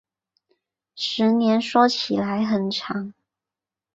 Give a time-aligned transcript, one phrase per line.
[0.95, 3.13] 十年说起来很长